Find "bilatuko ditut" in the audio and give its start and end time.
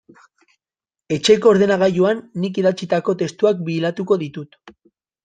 3.69-4.59